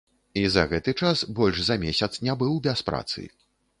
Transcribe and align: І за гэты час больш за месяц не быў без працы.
І 0.43 0.45
за 0.53 0.61
гэты 0.71 0.93
час 1.01 1.21
больш 1.39 1.61
за 1.67 1.75
месяц 1.85 2.09
не 2.29 2.33
быў 2.43 2.59
без 2.69 2.83
працы. 2.89 3.29